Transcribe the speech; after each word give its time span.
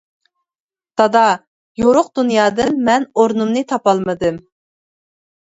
دادا، 1.01 1.25
يورۇق 1.81 2.09
دۇنيادىن 2.21 2.81
مەن 2.89 3.05
ئورنۇمنى 3.19 3.63
تاپالمىدىم. 3.73 4.41